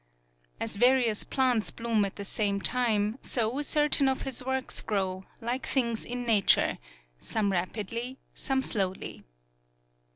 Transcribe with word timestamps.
As 0.59 0.77
various 0.77 1.23
plants 1.23 1.69
bloom 1.69 2.05
at 2.05 2.15
the 2.15 2.23
same 2.23 2.59
time, 2.59 3.19
so 3.21 3.61
certain 3.61 4.07
of 4.09 4.23
his 4.23 4.43
works 4.43 4.81
grow, 4.81 5.25
like 5.39 5.67
things 5.67 6.03
in 6.05 6.25
nature, 6.25 6.79
some 7.19 7.51
rap 7.51 7.77
idly, 7.77 8.17
some 8.33 8.63
slowly. 8.63 9.23